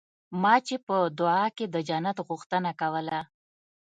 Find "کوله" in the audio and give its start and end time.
2.81-3.19